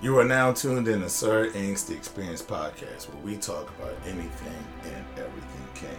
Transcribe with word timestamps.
You 0.00 0.16
are 0.20 0.24
now 0.24 0.52
tuned 0.52 0.86
in 0.86 1.00
to 1.00 1.08
Sir 1.08 1.50
Inks 1.56 1.82
The 1.82 1.94
Experience 1.94 2.40
podcast, 2.40 3.12
where 3.12 3.20
we 3.24 3.36
talk 3.36 3.68
about 3.76 3.96
anything 4.06 4.64
and 4.84 5.04
everything 5.16 5.68
kink. 5.74 5.98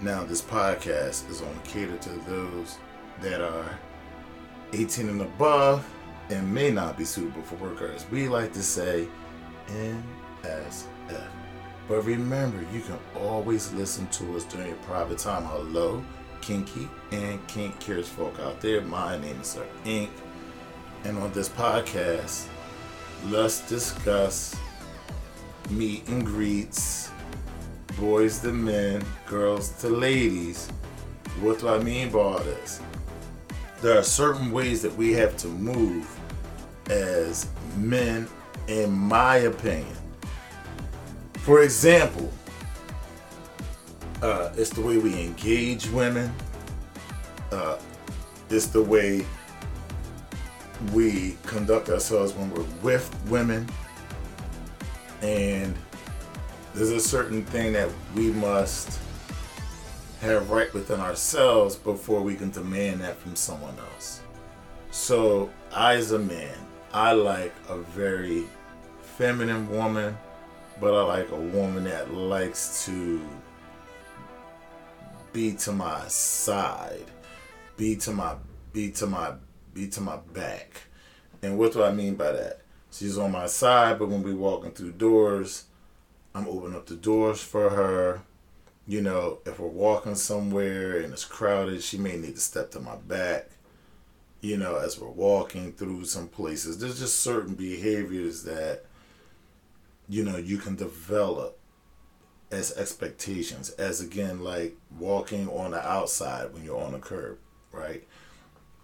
Now, 0.00 0.24
this 0.24 0.42
podcast 0.42 1.30
is 1.30 1.40
only 1.40 1.60
catered 1.62 2.02
to 2.02 2.10
those 2.28 2.78
that 3.20 3.40
are 3.40 3.78
18 4.72 5.08
and 5.08 5.20
above 5.20 5.88
and 6.30 6.52
may 6.52 6.72
not 6.72 6.98
be 6.98 7.04
suitable 7.04 7.42
for 7.42 7.54
workers. 7.54 8.04
We 8.10 8.26
like 8.26 8.52
to 8.54 8.62
say 8.62 9.06
NSF. 9.68 11.28
But 11.86 12.04
remember, 12.04 12.66
you 12.72 12.80
can 12.80 12.98
always 13.20 13.72
listen 13.72 14.08
to 14.08 14.36
us 14.36 14.42
during 14.42 14.66
your 14.66 14.76
private 14.78 15.18
time. 15.18 15.44
Hello, 15.44 16.04
kinky 16.40 16.88
and 17.12 17.46
kink 17.46 17.78
curious 17.78 18.08
folk 18.08 18.40
out 18.40 18.60
there. 18.60 18.80
My 18.80 19.16
name 19.16 19.40
is 19.40 19.46
Sir 19.46 19.66
Ink. 19.84 20.10
And 21.04 21.18
on 21.18 21.32
this 21.32 21.48
podcast, 21.48 22.48
let's 23.26 23.66
discuss 23.68 24.56
meet 25.70 26.06
and 26.08 26.26
greets, 26.26 27.10
boys 27.98 28.40
to 28.40 28.52
men, 28.52 29.02
girls 29.26 29.70
to 29.80 29.88
ladies. 29.88 30.68
What 31.40 31.60
do 31.60 31.68
I 31.68 31.78
mean 31.78 32.10
by 32.10 32.18
all 32.18 32.38
this? 32.40 32.80
There 33.80 33.98
are 33.98 34.02
certain 34.02 34.52
ways 34.52 34.82
that 34.82 34.94
we 34.96 35.12
have 35.12 35.36
to 35.38 35.48
move 35.48 36.08
as 36.90 37.48
men, 37.76 38.28
in 38.68 38.92
my 38.92 39.36
opinion. 39.36 39.96
For 41.38 41.62
example, 41.62 42.30
uh, 44.20 44.52
it's 44.56 44.70
the 44.70 44.80
way 44.80 44.98
we 44.98 45.20
engage 45.20 45.88
women. 45.88 46.32
Uh, 47.50 47.78
it's 48.50 48.66
the 48.66 48.82
way 48.82 49.24
we 50.92 51.36
conduct 51.46 51.88
ourselves 51.88 52.32
when 52.32 52.50
we're 52.50 52.66
with 52.82 53.14
women. 53.28 53.68
And 55.20 55.74
there's 56.74 56.90
a 56.90 57.00
certain 57.00 57.44
thing 57.44 57.72
that 57.74 57.88
we 58.14 58.30
must 58.32 58.98
have 60.20 60.50
right 60.50 60.72
within 60.72 61.00
ourselves 61.00 61.76
before 61.76 62.22
we 62.22 62.34
can 62.34 62.50
demand 62.50 63.00
that 63.00 63.16
from 63.16 63.34
someone 63.36 63.76
else. 63.78 64.20
So, 64.90 65.50
I, 65.72 65.94
as 65.94 66.12
a 66.12 66.18
man, 66.18 66.54
I 66.92 67.12
like 67.12 67.54
a 67.68 67.78
very 67.78 68.44
feminine 69.16 69.68
woman, 69.70 70.16
but 70.80 70.94
I 70.94 71.02
like 71.02 71.30
a 71.30 71.36
woman 71.36 71.84
that 71.84 72.12
likes 72.14 72.84
to 72.86 73.20
be 75.32 75.54
to 75.54 75.72
my 75.72 76.06
side, 76.08 77.06
be 77.76 77.96
to 77.96 78.12
my, 78.12 78.36
be 78.72 78.90
to 78.92 79.06
my 79.06 79.32
be 79.74 79.88
to 79.88 80.00
my 80.00 80.16
back. 80.32 80.82
And 81.42 81.58
what 81.58 81.72
do 81.72 81.82
I 81.82 81.92
mean 81.92 82.14
by 82.14 82.32
that? 82.32 82.60
She's 82.90 83.18
on 83.18 83.32
my 83.32 83.46
side, 83.46 83.98
but 83.98 84.08
when 84.08 84.22
we 84.22 84.34
walking 84.34 84.70
through 84.70 84.92
doors, 84.92 85.64
I'm 86.34 86.46
opening 86.46 86.76
up 86.76 86.86
the 86.86 86.94
doors 86.94 87.40
for 87.40 87.70
her. 87.70 88.22
You 88.86 89.00
know, 89.00 89.38
if 89.46 89.58
we're 89.58 89.68
walking 89.68 90.14
somewhere 90.14 90.98
and 90.98 91.12
it's 91.12 91.24
crowded, 91.24 91.82
she 91.82 91.98
may 91.98 92.16
need 92.16 92.34
to 92.34 92.40
step 92.40 92.70
to 92.72 92.80
my 92.80 92.96
back. 92.96 93.48
You 94.40 94.56
know, 94.56 94.76
as 94.76 95.00
we're 95.00 95.08
walking 95.08 95.72
through 95.72 96.04
some 96.04 96.28
places, 96.28 96.78
there's 96.78 96.98
just 96.98 97.20
certain 97.20 97.54
behaviors 97.54 98.42
that, 98.44 98.84
you 100.08 100.24
know, 100.24 100.36
you 100.36 100.58
can 100.58 100.74
develop 100.74 101.58
as 102.50 102.76
expectations, 102.76 103.70
as 103.70 104.00
again, 104.00 104.42
like 104.42 104.76
walking 104.98 105.48
on 105.48 105.70
the 105.70 105.88
outside 105.88 106.52
when 106.52 106.64
you're 106.64 106.80
on 106.80 106.94
a 106.94 106.98
curb, 106.98 107.38
right? 107.70 108.04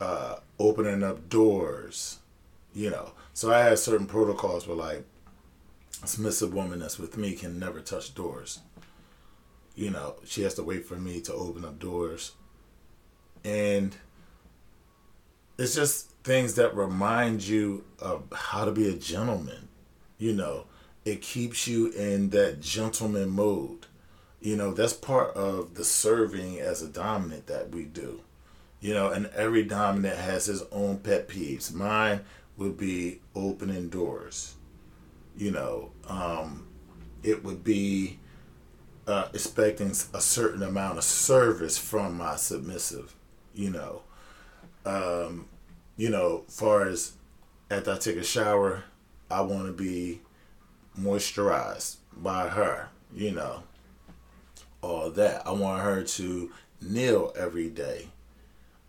Uh, 0.00 0.36
opening 0.59 1.03
up 1.03 1.28
doors, 1.28 2.19
you 2.75 2.91
know. 2.91 3.12
So 3.34 3.53
I 3.53 3.60
have 3.60 3.78
certain 3.78 4.06
protocols 4.06 4.66
where 4.66 4.76
like 4.76 5.04
submissive 6.04 6.54
woman 6.54 6.81
that's 6.81 6.98
with 6.98 7.16
me 7.16 7.34
can 7.34 7.59
never 7.59 7.81
touch 7.81 8.14
doors. 8.14 8.60
You 9.75 9.91
know, 9.91 10.16
she 10.25 10.42
has 10.42 10.54
to 10.54 10.62
wait 10.62 10.87
for 10.87 10.97
me 10.97 11.20
to 11.22 11.32
open 11.34 11.64
up 11.64 11.78
doors. 11.78 12.32
And 13.44 13.97
it's 15.56 15.75
just 15.75 16.10
things 16.25 16.54
that 16.54 16.75
remind 16.75 17.47
you 17.47 17.84
of 18.00 18.25
how 18.32 18.64
to 18.64 18.72
be 18.72 18.88
a 18.88 18.94
gentleman. 18.94 19.69
You 20.19 20.32
know, 20.32 20.64
it 21.04 21.22
keeps 21.22 21.69
you 21.69 21.91
in 21.92 22.31
that 22.31 22.60
gentleman 22.60 23.31
mode. 23.31 23.87
You 24.41 24.56
know, 24.56 24.72
that's 24.72 24.92
part 24.92 25.34
of 25.34 25.75
the 25.75 25.84
serving 25.84 26.58
as 26.60 26.82
a 26.82 26.88
dominant 26.88 27.47
that 27.47 27.70
we 27.70 27.84
do 27.84 28.20
you 28.81 28.94
know, 28.94 29.11
and 29.11 29.27
every 29.27 29.65
dominant 29.65 30.16
has 30.16 30.47
his 30.47 30.62
own 30.71 30.99
pet 30.99 31.28
peeves. 31.28 31.72
Mine 31.72 32.21
would 32.56 32.77
be 32.77 33.21
opening 33.34 33.89
doors. 33.89 34.55
You 35.37 35.50
know, 35.50 35.91
um, 36.09 36.66
it 37.22 37.44
would 37.44 37.65
be 37.65 38.19
uh, 39.06 39.28
expecting 39.33 39.91
a 39.91 40.21
certain 40.21 40.62
amount 40.62 40.99
of 40.99 41.05
service 41.05 41.78
from 41.78 42.17
my 42.17 42.37
submissive. 42.37 43.15
You 43.55 43.71
know, 43.71 44.03
um, 44.85 45.47
you 45.97 46.11
know, 46.11 46.44
far 46.49 46.87
as 46.87 47.12
after 47.70 47.93
I 47.93 47.99
take 47.99 48.17
a 48.17 48.25
shower, 48.25 48.85
I 49.31 49.41
want 49.41 49.67
to 49.67 49.73
be 49.73 50.20
moisturized 50.99 51.97
by 52.17 52.49
her. 52.49 52.88
You 53.14 53.32
know, 53.32 53.62
all 54.82 55.11
that. 55.11 55.47
I 55.47 55.52
want 55.52 55.82
her 55.82 56.02
to 56.02 56.50
kneel 56.81 57.32
every 57.37 57.69
day 57.69 58.08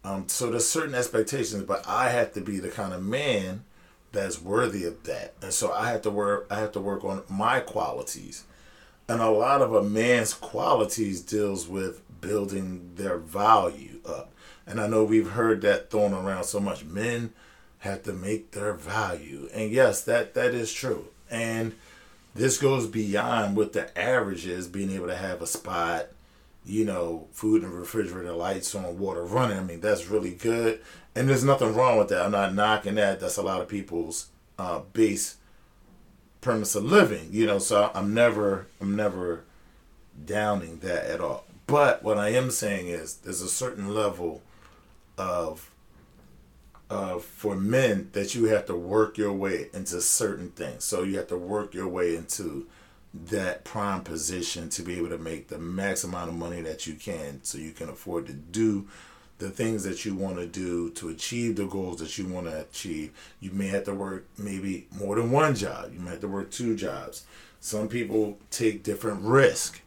um, 0.03 0.27
so 0.27 0.49
there's 0.49 0.67
certain 0.67 0.95
expectations, 0.95 1.63
but 1.63 1.85
I 1.87 2.09
have 2.09 2.33
to 2.33 2.41
be 2.41 2.59
the 2.59 2.69
kind 2.69 2.93
of 2.93 3.03
man 3.03 3.63
that's 4.11 4.41
worthy 4.41 4.85
of 4.85 5.03
that, 5.03 5.35
and 5.41 5.53
so 5.53 5.71
I 5.71 5.91
have 5.91 6.01
to 6.03 6.09
work. 6.09 6.47
I 6.49 6.59
have 6.59 6.71
to 6.73 6.79
work 6.79 7.03
on 7.03 7.23
my 7.29 7.59
qualities, 7.59 8.45
and 9.07 9.21
a 9.21 9.29
lot 9.29 9.61
of 9.61 9.73
a 9.73 9.83
man's 9.83 10.33
qualities 10.33 11.21
deals 11.21 11.67
with 11.67 12.01
building 12.21 12.91
their 12.95 13.17
value 13.17 13.99
up. 14.05 14.31
And 14.65 14.79
I 14.79 14.87
know 14.87 15.03
we've 15.03 15.31
heard 15.31 15.61
that 15.61 15.89
thrown 15.89 16.13
around 16.13 16.43
so 16.45 16.59
much. 16.59 16.85
Men 16.85 17.33
have 17.79 18.03
to 18.03 18.13
make 18.13 18.51
their 18.51 18.73
value, 18.73 19.49
and 19.53 19.69
yes, 19.69 20.01
that 20.03 20.33
that 20.33 20.53
is 20.53 20.73
true. 20.73 21.09
And 21.29 21.75
this 22.33 22.57
goes 22.57 22.87
beyond 22.87 23.55
what 23.55 23.73
the 23.73 23.95
average 23.99 24.47
is 24.47 24.67
being 24.67 24.91
able 24.91 25.07
to 25.07 25.15
have 25.15 25.41
a 25.41 25.47
spot 25.47 26.07
you 26.69 26.85
know, 26.85 27.27
food 27.31 27.63
and 27.63 27.73
refrigerator 27.73 28.31
lights 28.33 28.75
on, 28.75 28.99
water 28.99 29.23
running. 29.23 29.57
I 29.57 29.63
mean, 29.63 29.81
that's 29.81 30.07
really 30.07 30.35
good. 30.35 30.81
And 31.15 31.27
there's 31.27 31.43
nothing 31.43 31.73
wrong 31.73 31.97
with 31.97 32.09
that. 32.09 32.23
I'm 32.23 32.31
not 32.31 32.53
knocking 32.53 32.95
that. 32.95 33.19
That's 33.19 33.37
a 33.37 33.41
lot 33.41 33.61
of 33.61 33.67
people's 33.67 34.27
uh, 34.57 34.79
base 34.93 35.37
premise 36.41 36.75
of 36.75 36.85
living, 36.85 37.29
you 37.31 37.47
know. 37.47 37.59
So 37.59 37.91
I'm 37.93 38.13
never, 38.13 38.67
I'm 38.79 38.95
never 38.95 39.43
downing 40.25 40.79
that 40.79 41.05
at 41.05 41.19
all. 41.19 41.45
But 41.65 42.03
what 42.03 42.17
I 42.17 42.29
am 42.29 42.51
saying 42.51 42.87
is, 42.87 43.15
there's 43.15 43.41
a 43.41 43.49
certain 43.49 43.93
level 43.93 44.41
of, 45.17 45.71
uh, 46.89 47.19
for 47.19 47.55
men 47.55 48.09
that 48.13 48.35
you 48.35 48.45
have 48.45 48.65
to 48.67 48.75
work 48.75 49.17
your 49.17 49.33
way 49.33 49.69
into 49.73 50.01
certain 50.01 50.49
things. 50.51 50.83
So 50.83 51.03
you 51.03 51.17
have 51.17 51.27
to 51.27 51.37
work 51.37 51.73
your 51.73 51.87
way 51.87 52.15
into 52.15 52.67
that 53.13 53.63
prime 53.63 54.01
position 54.01 54.69
to 54.69 54.83
be 54.83 54.97
able 54.97 55.09
to 55.09 55.17
make 55.17 55.47
the 55.47 55.57
max 55.57 56.03
amount 56.03 56.29
of 56.29 56.35
money 56.35 56.61
that 56.61 56.85
you 56.85 56.93
can 56.93 57.39
so 57.43 57.57
you 57.57 57.71
can 57.71 57.89
afford 57.89 58.27
to 58.27 58.33
do 58.33 58.87
the 59.39 59.49
things 59.49 59.83
that 59.85 60.03
you 60.05 60.13
want 60.13 60.35
to 60.35 60.45
do 60.45 60.91
to 60.91 61.09
achieve 61.09 61.55
the 61.55 61.65
goals 61.65 61.99
that 61.99 62.17
you 62.17 62.27
want 62.27 62.45
to 62.45 62.61
achieve. 62.61 63.11
You 63.39 63.51
may 63.51 63.67
have 63.67 63.85
to 63.85 63.93
work 63.93 64.27
maybe 64.37 64.87
more 64.91 65.15
than 65.15 65.31
one 65.31 65.55
job. 65.55 65.91
You 65.93 65.99
may 65.99 66.11
have 66.11 66.19
to 66.21 66.27
work 66.27 66.51
two 66.51 66.75
jobs. 66.75 67.25
Some 67.61 67.87
people 67.87 68.37
take 68.51 68.83
different 68.83 69.21
risk, 69.21 69.81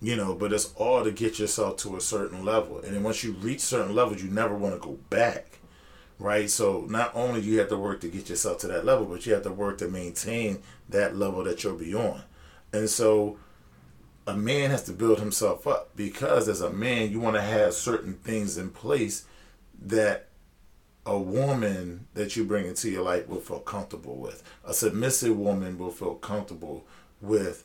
you 0.00 0.16
know, 0.16 0.34
but 0.34 0.52
it's 0.52 0.72
all 0.76 1.02
to 1.04 1.10
get 1.10 1.38
yourself 1.38 1.76
to 1.78 1.96
a 1.96 2.00
certain 2.00 2.44
level. 2.44 2.78
And 2.78 2.94
then 2.94 3.02
once 3.02 3.24
you 3.24 3.32
reach 3.32 3.60
certain 3.60 3.94
levels, 3.94 4.22
you 4.22 4.30
never 4.30 4.54
want 4.54 4.74
to 4.74 4.80
go 4.80 4.98
back. 5.10 5.58
Right? 6.20 6.48
So 6.48 6.86
not 6.88 7.10
only 7.16 7.40
you 7.40 7.58
have 7.58 7.68
to 7.70 7.76
work 7.76 8.00
to 8.02 8.08
get 8.08 8.28
yourself 8.28 8.58
to 8.58 8.68
that 8.68 8.84
level, 8.84 9.06
but 9.06 9.26
you 9.26 9.34
have 9.34 9.42
to 9.42 9.52
work 9.52 9.78
to 9.78 9.88
maintain 9.88 10.62
that 10.88 11.16
level 11.16 11.42
that 11.44 11.64
you'll 11.64 11.74
be 11.74 11.92
on. 11.94 12.22
And 12.74 12.90
so 12.90 13.36
a 14.26 14.36
man 14.36 14.72
has 14.72 14.82
to 14.84 14.92
build 14.92 15.20
himself 15.20 15.64
up 15.64 15.94
because 15.94 16.48
as 16.48 16.60
a 16.60 16.70
man, 16.70 17.12
you 17.12 17.20
want 17.20 17.36
to 17.36 17.42
have 17.42 17.72
certain 17.72 18.14
things 18.14 18.58
in 18.58 18.70
place 18.70 19.26
that 19.80 20.26
a 21.06 21.16
woman 21.16 22.08
that 22.14 22.34
you 22.34 22.42
bring 22.42 22.66
into 22.66 22.90
your 22.90 23.04
life 23.04 23.28
will 23.28 23.38
feel 23.38 23.60
comfortable 23.60 24.16
with. 24.16 24.42
A 24.64 24.74
submissive 24.74 25.36
woman 25.36 25.78
will 25.78 25.92
feel 25.92 26.16
comfortable 26.16 26.84
with 27.20 27.64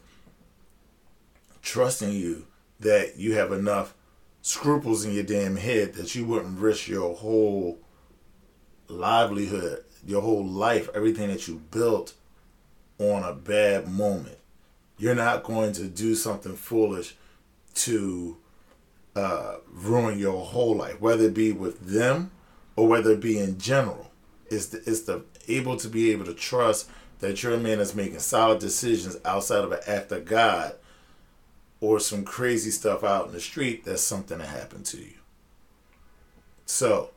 trusting 1.64 2.12
you 2.12 2.46
that 2.80 3.18
you 3.18 3.34
have 3.34 3.52
enough 3.52 3.96
scruples 4.44 5.06
in 5.06 5.12
your 5.12 5.24
damn 5.24 5.58
head 5.58 5.96
that 5.96 6.14
you 6.14 6.24
wouldn't 6.24 6.60
risk 6.60 6.88
your 6.88 7.16
whole 7.16 7.80
livelihood, 8.88 9.84
your 10.06 10.22
whole 10.22 10.46
life, 10.46 10.88
everything 10.94 11.30
that 11.30 11.48
you 11.48 11.56
built 11.72 12.14
on 13.00 13.24
a 13.24 13.34
bad 13.34 13.88
moment 13.88 14.39
you're 15.00 15.16
not 15.16 15.44
going 15.44 15.74
to 15.74 15.86
do 15.86 16.14
something 16.14 16.56
foolish 16.56 17.16
to 17.74 18.38
uh, 19.16 19.56
ruin 19.72 20.20
your 20.20 20.46
whole 20.46 20.76
life, 20.76 21.00
whether 21.02 21.26
it 21.26 21.34
be 21.34 21.52
with 21.52 21.80
them 21.88 22.32
or 22.76 22.88
whether 22.88 23.14
it 23.14 23.22
be 23.22 23.40
in 23.40 23.58
general. 23.58 24.12
It's 24.52 24.68
the, 24.68 24.78
it's 24.80 25.02
the 25.02 25.24
able 25.48 25.78
to 25.78 25.88
be 25.88 26.12
able 26.12 26.26
to 26.26 26.34
trust 26.34 26.90
that 27.20 27.42
you're 27.42 27.58
man 27.58 27.80
is 27.80 27.96
making 27.96 28.20
solid 28.20 28.60
decisions 28.60 29.18
outside 29.26 29.64
of 29.64 29.72
an 29.72 29.80
act 29.88 30.12
of 30.12 30.26
God 30.26 30.76
or 31.82 32.00
some 32.00 32.24
crazy 32.24 32.72
stuff 32.72 33.04
out 33.04 33.28
in 33.28 33.34
the 33.34 33.40
street, 33.40 33.86
that's 33.86 34.02
something 34.02 34.38
that 34.40 34.48
happened 34.48 34.86
to 34.86 34.98
you. 34.98 35.14
So, 36.66 37.12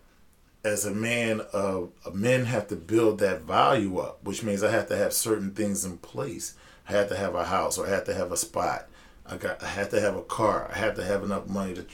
as 0.64 0.84
a 0.84 0.92
man, 0.92 1.42
uh, 1.52 1.82
men 2.12 2.44
have 2.44 2.68
to 2.68 2.76
build 2.76 3.18
that 3.18 3.42
value 3.42 3.98
up, 3.98 4.22
which 4.22 4.42
means 4.42 4.62
I 4.62 4.70
have 4.70 4.88
to 4.88 4.96
have 4.96 5.12
certain 5.12 5.52
things 5.52 5.84
in 5.84 5.98
place. 5.98 6.54
I 6.88 6.92
have 6.92 7.08
to 7.08 7.16
have 7.16 7.34
a 7.34 7.44
house, 7.44 7.78
or 7.78 7.86
I 7.86 7.90
have 7.90 8.04
to 8.04 8.14
have 8.14 8.32
a 8.32 8.36
spot. 8.36 8.88
I 9.26 9.36
got, 9.36 9.62
I 9.62 9.68
have 9.68 9.90
to 9.90 10.00
have 10.00 10.16
a 10.16 10.22
car. 10.22 10.70
I 10.74 10.78
have 10.78 10.96
to 10.96 11.04
have 11.04 11.22
enough 11.22 11.48
money 11.48 11.74
to, 11.74 11.86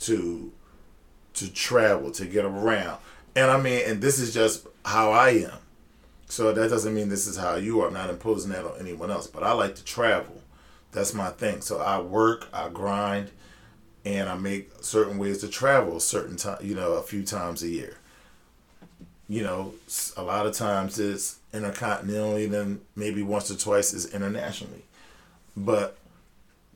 to, 0.00 0.52
to 1.34 1.52
travel, 1.52 2.10
to 2.12 2.26
get 2.26 2.44
around. 2.44 2.98
And 3.34 3.50
I 3.50 3.60
mean, 3.60 3.82
and 3.86 4.00
this 4.00 4.18
is 4.18 4.34
just 4.34 4.66
how 4.84 5.10
I 5.10 5.30
am. 5.30 5.58
So 6.28 6.52
that 6.52 6.70
doesn't 6.70 6.94
mean 6.94 7.08
this 7.08 7.26
is 7.26 7.36
how 7.36 7.56
you 7.56 7.80
are. 7.80 7.88
I'm 7.88 7.94
not 7.94 8.10
imposing 8.10 8.52
that 8.52 8.64
on 8.64 8.78
anyone 8.78 9.10
else. 9.10 9.26
But 9.26 9.42
I 9.42 9.52
like 9.52 9.74
to 9.76 9.84
travel. 9.84 10.42
That's 10.92 11.14
my 11.14 11.30
thing. 11.30 11.60
So 11.60 11.80
I 11.80 12.00
work, 12.00 12.48
I 12.52 12.68
grind, 12.68 13.30
and 14.04 14.28
I 14.28 14.36
make 14.36 14.70
certain 14.80 15.18
ways 15.18 15.38
to 15.38 15.48
travel 15.48 15.98
certain 16.00 16.36
time, 16.36 16.58
you 16.60 16.74
know, 16.74 16.92
a 16.92 17.02
few 17.02 17.24
times 17.24 17.62
a 17.62 17.68
year. 17.68 17.98
You 19.28 19.42
know, 19.42 19.74
a 20.16 20.22
lot 20.22 20.46
of 20.46 20.54
times 20.54 20.98
it's 20.98 21.38
intercontinentally, 21.52 22.50
then 22.50 22.80
maybe 22.94 23.22
once 23.22 23.50
or 23.50 23.56
twice 23.56 23.92
is 23.94 24.12
internationally. 24.12 24.84
But 25.56 25.96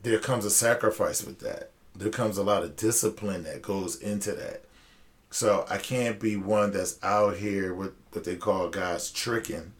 there 0.01 0.19
comes 0.19 0.45
a 0.45 0.49
sacrifice 0.49 1.23
with 1.23 1.39
that. 1.39 1.71
There 1.95 2.11
comes 2.11 2.37
a 2.37 2.43
lot 2.43 2.63
of 2.63 2.75
discipline 2.75 3.43
that 3.43 3.61
goes 3.61 3.97
into 3.97 4.31
that. 4.33 4.63
So 5.31 5.65
I 5.69 5.77
can't 5.77 6.19
be 6.19 6.35
one 6.37 6.71
that's 6.71 6.97
out 7.03 7.37
here 7.37 7.73
with 7.73 7.93
what 8.11 8.23
they 8.23 8.35
call 8.35 8.69
guys 8.69 9.11
tricking 9.11 9.73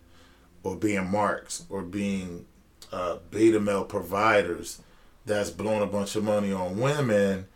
or 0.64 0.76
being 0.76 1.10
marks 1.10 1.66
or 1.70 1.82
being 1.82 2.46
uh, 2.92 3.18
beta 3.32 3.60
male 3.60 3.84
providers 3.84 4.82
that's 5.26 5.50
blowing 5.50 5.82
a 5.82 5.88
bunch 5.88 6.16
of 6.16 6.24
money 6.24 6.52
on 6.52 6.80
women 6.80 7.48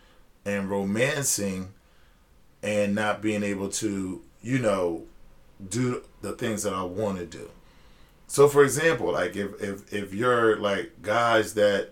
and 0.45 0.69
romancing 0.69 1.69
and 2.62 2.95
not 2.95 3.21
being 3.21 3.44
able 3.44 3.69
to, 3.69 4.21
you 4.44 4.60
know, 4.60 5.04
do 5.69 6.04
the 6.22 6.34
things 6.34 6.63
that 6.63 6.74
I 6.74 6.84
want 6.84 7.18
to 7.18 7.25
do. 7.25 7.50
So 8.28 8.48
for 8.48 8.63
example, 8.63 9.13
like 9.13 9.36
if, 9.36 9.62
if 9.62 9.94
if 9.94 10.13
you're 10.13 10.57
like 10.57 11.01
guys 11.01 11.54
that 11.56 11.90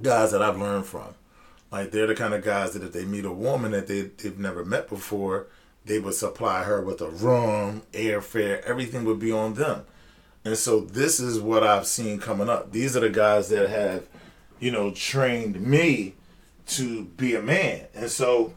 guys 0.00 0.32
that 0.32 0.42
I've 0.42 0.58
learned 0.58 0.86
from, 0.86 1.14
like 1.70 1.90
they're 1.90 2.06
the 2.06 2.14
kind 2.14 2.34
of 2.34 2.44
guys 2.44 2.72
that 2.72 2.82
if 2.82 2.92
they 2.92 3.04
meet 3.04 3.24
a 3.24 3.32
woman 3.32 3.72
that 3.72 3.86
they, 3.86 4.02
they've 4.02 4.38
never 4.38 4.64
met 4.64 4.88
before, 4.88 5.46
they 5.84 5.98
would 5.98 6.14
supply 6.14 6.64
her 6.64 6.80
with 6.80 7.00
a 7.00 7.08
room, 7.08 7.82
airfare, 7.92 8.62
everything 8.62 9.04
would 9.04 9.18
be 9.18 9.32
on 9.32 9.54
them. 9.54 9.84
And 10.44 10.56
so 10.56 10.80
this 10.80 11.20
is 11.20 11.38
what 11.38 11.62
I've 11.62 11.86
seen 11.86 12.18
coming 12.18 12.48
up. 12.48 12.72
These 12.72 12.96
are 12.96 13.00
the 13.00 13.10
guys 13.10 13.48
that 13.50 13.68
have, 13.68 14.06
you 14.58 14.70
know, 14.70 14.90
trained 14.90 15.60
me 15.60 16.14
to 16.68 17.04
be 17.04 17.34
a 17.34 17.42
man. 17.42 17.86
And 17.94 18.10
so 18.10 18.54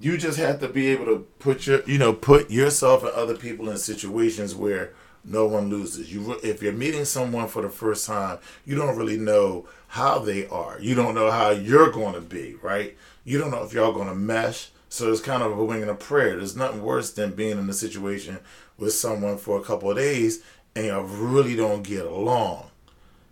you 0.00 0.16
just 0.16 0.38
have 0.38 0.60
to 0.60 0.68
be 0.68 0.88
able 0.88 1.04
to 1.06 1.26
put 1.38 1.66
your, 1.66 1.82
you 1.84 1.98
know, 1.98 2.12
put 2.12 2.50
yourself 2.50 3.02
and 3.02 3.12
other 3.12 3.36
people 3.36 3.68
in 3.68 3.76
situations 3.76 4.54
where 4.54 4.94
no 5.24 5.46
one 5.46 5.68
loses. 5.68 6.12
You 6.12 6.38
if 6.42 6.62
you're 6.62 6.72
meeting 6.72 7.04
someone 7.04 7.48
for 7.48 7.60
the 7.60 7.68
first 7.68 8.06
time, 8.06 8.38
you 8.64 8.74
don't 8.74 8.96
really 8.96 9.18
know 9.18 9.68
how 9.88 10.18
they 10.18 10.46
are. 10.48 10.78
You 10.80 10.94
don't 10.94 11.14
know 11.14 11.30
how 11.30 11.50
you're 11.50 11.90
going 11.90 12.14
to 12.14 12.20
be, 12.22 12.54
right? 12.62 12.96
You 13.24 13.38
don't 13.38 13.50
know 13.50 13.62
if 13.62 13.74
y'all 13.74 13.92
going 13.92 14.08
to 14.08 14.14
mesh. 14.14 14.70
So 14.88 15.12
it's 15.12 15.20
kind 15.20 15.42
of 15.42 15.56
a 15.56 15.64
wing 15.64 15.82
and 15.82 15.90
a 15.90 15.94
prayer. 15.94 16.36
There's 16.36 16.56
nothing 16.56 16.82
worse 16.82 17.12
than 17.12 17.32
being 17.32 17.58
in 17.58 17.68
a 17.68 17.74
situation 17.74 18.38
with 18.78 18.94
someone 18.94 19.36
for 19.36 19.60
a 19.60 19.62
couple 19.62 19.90
of 19.90 19.96
days 19.96 20.42
and 20.74 20.86
you 20.86 21.00
really 21.00 21.54
don't 21.54 21.82
get 21.82 22.06
along. 22.06 22.70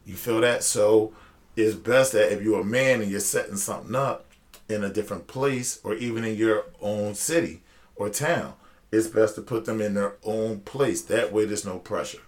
You 0.05 0.15
feel 0.15 0.41
that? 0.43 0.63
So 0.63 1.13
it's 1.57 1.75
best 1.75 2.13
that 2.13 2.33
if 2.33 2.43
you're 2.43 2.61
a 2.61 2.65
man 2.65 3.01
and 3.01 3.11
you're 3.11 3.21
setting 3.21 3.57
something 3.57 3.95
up 3.95 4.25
in 4.69 4.85
a 4.85 4.93
different 4.93 5.27
place 5.27 5.81
or 5.83 5.95
even 5.95 6.25
in 6.25 6.37
your 6.37 6.65
own 6.81 7.15
city 7.15 7.63
or 7.97 8.09
town, 8.09 8.55
it's 8.91 9.07
best 9.07 9.35
to 9.35 9.43
put 9.43 9.65
them 9.65 9.81
in 9.81 9.95
their 9.95 10.17
own 10.25 10.61
place. 10.61 11.03
That 11.03 11.33
way 11.33 11.45
there's 11.45 11.65
no 11.65 11.79
pressure. 11.79 12.23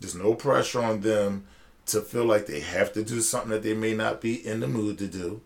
There's 0.00 0.14
no 0.14 0.34
pressure 0.34 0.80
on 0.80 1.00
them 1.00 1.46
to 1.86 2.00
feel 2.00 2.24
like 2.24 2.46
they 2.46 2.60
have 2.60 2.92
to 2.92 3.02
do 3.02 3.20
something 3.20 3.50
that 3.50 3.62
they 3.62 3.74
may 3.74 3.94
not 3.94 4.20
be 4.20 4.46
in 4.46 4.60
the 4.60 4.68
mood 4.68 4.98
to 4.98 5.06
do. 5.06 5.40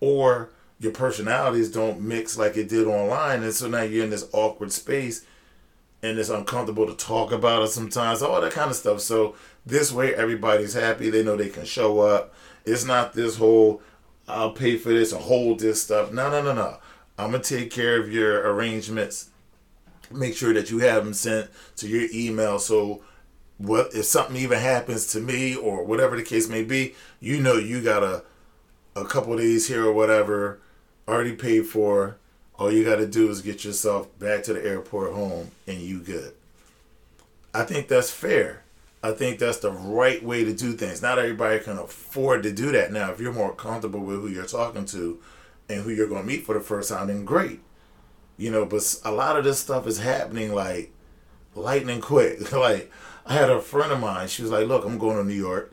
Or 0.00 0.50
your 0.78 0.92
personalities 0.92 1.70
don't 1.70 2.00
mix 2.00 2.38
like 2.38 2.56
it 2.56 2.68
did 2.68 2.86
online. 2.86 3.42
And 3.42 3.52
so 3.52 3.68
now 3.68 3.82
you're 3.82 4.04
in 4.04 4.10
this 4.10 4.28
awkward 4.32 4.72
space 4.72 5.24
and 6.02 6.18
it's 6.18 6.28
uncomfortable 6.28 6.86
to 6.86 6.94
talk 6.94 7.32
about 7.32 7.62
it 7.62 7.68
sometimes, 7.68 8.22
all 8.22 8.40
that 8.40 8.52
kind 8.52 8.70
of 8.70 8.76
stuff. 8.76 9.00
So 9.00 9.34
this 9.66 9.90
way, 9.92 10.14
everybody's 10.14 10.74
happy. 10.74 11.10
They 11.10 11.24
know 11.24 11.36
they 11.36 11.48
can 11.48 11.64
show 11.64 12.00
up. 12.00 12.32
It's 12.64 12.84
not 12.84 13.14
this 13.14 13.36
whole 13.36 13.82
I'll 14.28 14.52
pay 14.52 14.76
for 14.76 14.90
this 14.90 15.12
and 15.12 15.22
hold 15.22 15.60
this 15.60 15.82
stuff. 15.82 16.12
No, 16.12 16.30
no, 16.30 16.42
no, 16.42 16.52
no. 16.52 16.76
I'm 17.18 17.32
gonna 17.32 17.42
take 17.42 17.70
care 17.70 18.00
of 18.00 18.12
your 18.12 18.52
arrangements. 18.52 19.30
Make 20.10 20.36
sure 20.36 20.54
that 20.54 20.70
you 20.70 20.78
have 20.78 21.04
them 21.04 21.14
sent 21.14 21.50
to 21.76 21.88
your 21.88 22.08
email. 22.12 22.58
So, 22.58 23.02
what 23.58 23.94
if 23.94 24.04
something 24.04 24.36
even 24.36 24.58
happens 24.58 25.06
to 25.08 25.20
me 25.20 25.56
or 25.56 25.84
whatever 25.84 26.16
the 26.16 26.22
case 26.22 26.48
may 26.48 26.62
be, 26.62 26.94
you 27.20 27.40
know 27.40 27.54
you 27.54 27.82
got 27.82 28.02
a 28.02 28.22
a 28.94 29.04
couple 29.04 29.36
days 29.36 29.68
here 29.68 29.86
or 29.86 29.92
whatever 29.92 30.60
already 31.06 31.34
paid 31.34 31.66
for 31.66 32.18
all 32.58 32.72
you 32.72 32.84
got 32.84 32.96
to 32.96 33.06
do 33.06 33.30
is 33.30 33.40
get 33.40 33.64
yourself 33.64 34.16
back 34.18 34.42
to 34.42 34.52
the 34.52 34.64
airport 34.64 35.12
home 35.12 35.50
and 35.66 35.78
you 35.78 36.00
good. 36.00 36.34
I 37.54 37.62
think 37.62 37.88
that's 37.88 38.10
fair. 38.10 38.62
I 39.02 39.12
think 39.12 39.38
that's 39.38 39.58
the 39.58 39.70
right 39.70 40.22
way 40.22 40.44
to 40.44 40.52
do 40.52 40.72
things. 40.72 41.02
Not 41.02 41.18
everybody 41.18 41.60
can 41.60 41.78
afford 41.78 42.42
to 42.42 42.52
do 42.52 42.72
that. 42.72 42.92
Now, 42.92 43.12
if 43.12 43.20
you're 43.20 43.32
more 43.32 43.54
comfortable 43.54 44.00
with 44.00 44.20
who 44.20 44.28
you're 44.28 44.46
talking 44.46 44.84
to 44.86 45.20
and 45.68 45.82
who 45.82 45.90
you're 45.90 46.08
going 46.08 46.22
to 46.22 46.26
meet 46.26 46.44
for 46.44 46.54
the 46.54 46.60
first 46.60 46.88
time, 46.90 47.06
then 47.06 47.24
great. 47.24 47.60
You 48.36 48.50
know, 48.50 48.64
but 48.64 49.00
a 49.04 49.12
lot 49.12 49.36
of 49.36 49.44
this 49.44 49.58
stuff 49.58 49.86
is 49.86 49.98
happening 49.98 50.52
like 50.52 50.92
lightning 51.54 52.00
quick. 52.00 52.52
like, 52.52 52.90
I 53.24 53.34
had 53.34 53.50
a 53.50 53.60
friend 53.60 53.92
of 53.92 54.00
mine, 54.00 54.28
she 54.28 54.42
was 54.42 54.50
like, 54.50 54.66
Look, 54.66 54.84
I'm 54.84 54.98
going 54.98 55.16
to 55.16 55.24
New 55.24 55.34
York 55.34 55.72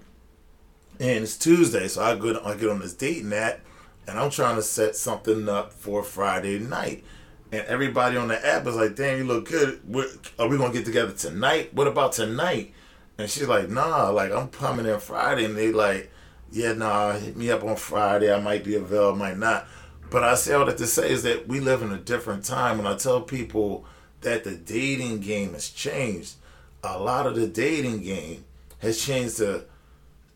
and 0.99 1.23
it's 1.23 1.37
Tuesday, 1.37 1.87
so 1.87 2.01
I 2.01 2.15
go 2.15 2.39
I 2.43 2.55
get 2.55 2.69
on 2.69 2.79
this 2.79 2.93
dating 2.93 3.33
app 3.33 3.59
and 4.07 4.17
I'm 4.17 4.29
trying 4.29 4.55
to 4.55 4.61
set 4.61 4.95
something 4.95 5.49
up 5.49 5.73
for 5.73 6.03
Friday 6.03 6.59
night. 6.59 7.03
And 7.51 7.65
everybody 7.65 8.17
on 8.17 8.27
the 8.27 8.45
app 8.45 8.65
is 8.67 8.75
like, 8.75 8.95
damn, 8.95 9.17
you 9.17 9.23
look 9.23 9.49
good. 9.49 9.81
We're, 9.87 10.07
are 10.39 10.47
we 10.47 10.57
going 10.57 10.71
to 10.71 10.77
get 10.77 10.85
together 10.85 11.13
tonight? 11.13 11.73
What 11.73 11.87
about 11.87 12.13
tonight? 12.13 12.73
And 13.17 13.29
she's 13.29 13.47
like, 13.47 13.69
nah, 13.69 14.09
like 14.09 14.31
I'm 14.31 14.49
coming 14.49 14.85
in 14.85 14.99
Friday. 14.99 15.45
And 15.45 15.57
they 15.57 15.71
like, 15.71 16.11
yeah, 16.51 16.73
nah, 16.73 17.13
hit 17.13 17.35
me 17.35 17.49
up 17.51 17.63
on 17.63 17.75
Friday. 17.75 18.33
I 18.33 18.39
might 18.39 18.63
be 18.63 18.75
available, 18.75 19.17
might 19.17 19.37
not. 19.37 19.67
But 20.09 20.23
I 20.23 20.35
say 20.35 20.53
all 20.53 20.65
that 20.65 20.77
to 20.77 20.87
say 20.87 21.11
is 21.11 21.23
that 21.23 21.47
we 21.47 21.59
live 21.59 21.81
in 21.81 21.91
a 21.91 21.97
different 21.97 22.43
time. 22.43 22.79
And 22.79 22.87
I 22.87 22.95
tell 22.95 23.21
people 23.21 23.85
that 24.21 24.43
the 24.43 24.55
dating 24.55 25.21
game 25.21 25.53
has 25.53 25.69
changed. 25.69 26.35
A 26.83 26.99
lot 26.99 27.25
of 27.25 27.35
the 27.35 27.47
dating 27.47 28.01
game 28.03 28.45
has 28.79 29.03
changed 29.03 29.37
to 29.37 29.65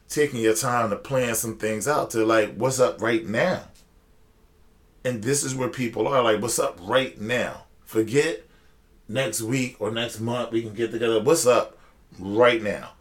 taking 0.07 0.39
your 0.39 0.55
time 0.55 0.89
to 0.89 0.95
plan 0.95 1.35
some 1.35 1.57
things 1.57 1.87
out 1.87 2.09
to 2.11 2.25
like 2.25 2.55
what's 2.55 2.79
up 2.79 3.01
right 3.01 3.25
now. 3.25 3.63
And 5.05 5.23
this 5.23 5.43
is 5.43 5.55
where 5.55 5.69
people 5.69 6.07
are 6.07 6.23
like, 6.23 6.41
what's 6.41 6.59
up 6.59 6.79
right 6.81 7.19
now? 7.19 7.65
Forget 7.85 8.43
next 9.07 9.41
week 9.41 9.77
or 9.79 9.91
next 9.91 10.19
month 10.19 10.51
we 10.51 10.61
can 10.61 10.73
get 10.73 10.91
together. 10.91 11.19
What's 11.21 11.45
up 11.47 11.78
right 12.19 12.61
now? 12.61 12.91